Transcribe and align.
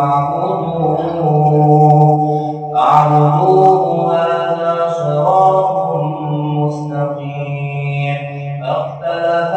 فاعبدوه 0.00 1.00
فاعبدوه 2.74 4.14
هذا 4.14 4.92
صراط 4.92 5.94
مستقيم 6.56 8.16
اختلف 8.64 9.52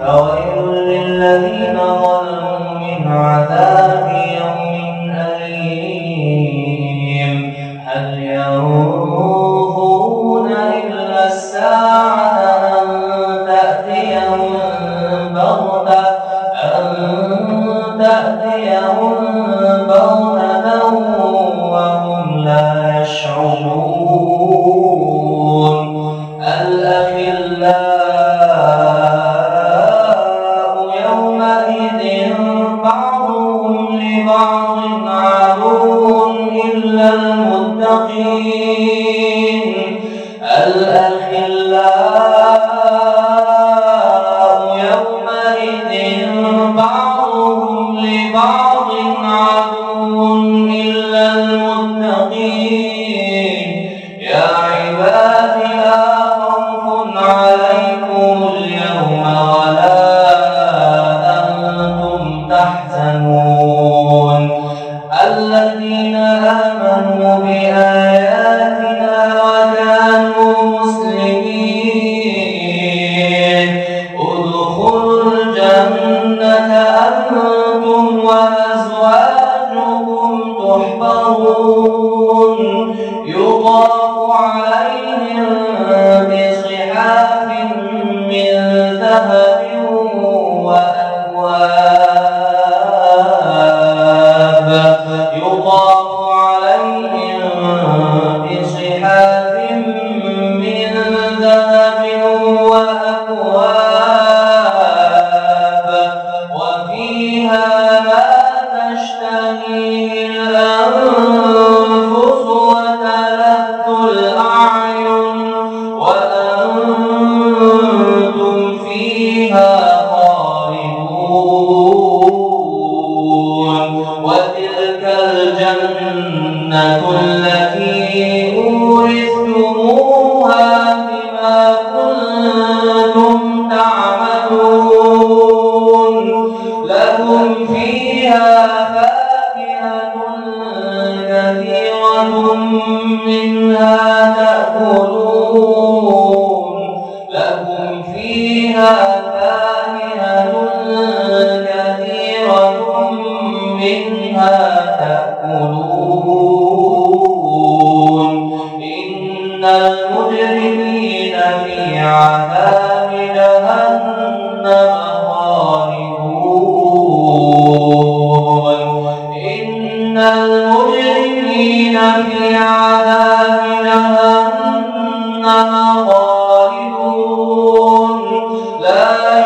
فويل 0.00 0.56
للذين 0.68 1.76
ظلموا 1.78 2.03
mal 32.84 33.23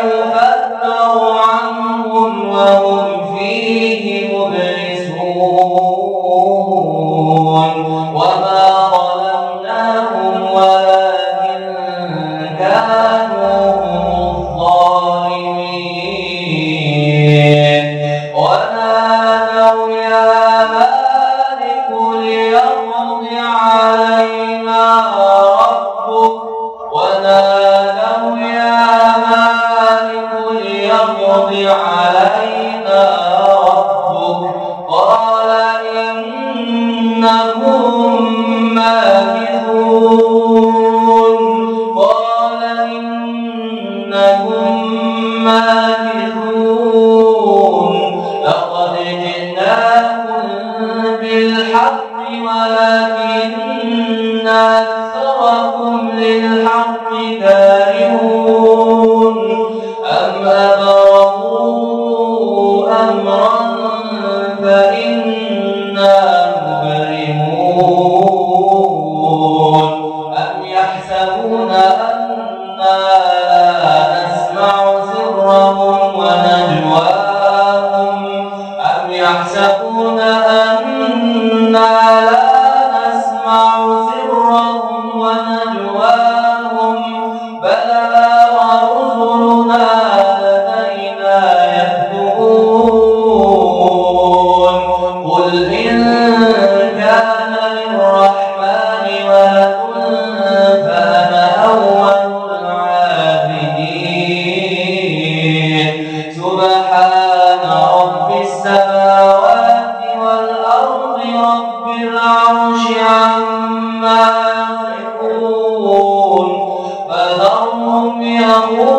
الله 0.01 0.38
لهم 44.59 45.47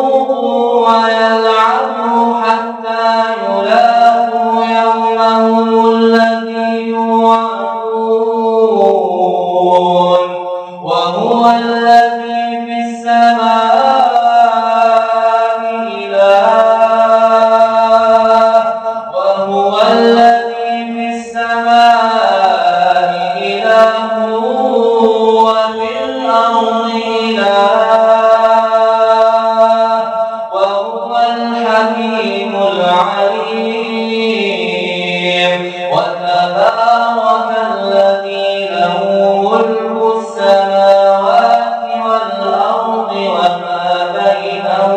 ويذوقوا 0.01 0.87
عذاب 0.89 1.50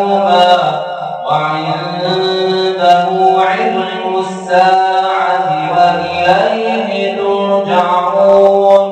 يوما 0.01 0.83
وعنده 1.27 3.07
علم 3.49 4.03
الساعة 4.19 5.49
وإليه 5.77 7.17
ترجعون. 7.17 8.87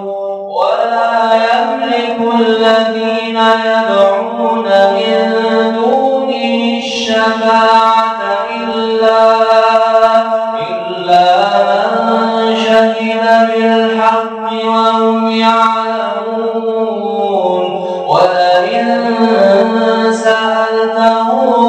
ولا 0.49 1.13
يملك 1.35 2.19
الذين 2.41 3.39
يدعون 3.67 4.67
من 4.95 5.19
دونه 5.75 6.79
الشفاعة 6.79 7.72
هو 21.03 21.62